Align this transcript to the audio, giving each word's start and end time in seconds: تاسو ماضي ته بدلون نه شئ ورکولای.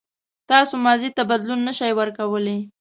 تاسو 0.49 0.73
ماضي 0.85 1.09
ته 1.17 1.21
بدلون 1.31 1.59
نه 1.67 1.71
شئ 1.77 1.91
ورکولای. 1.99 2.59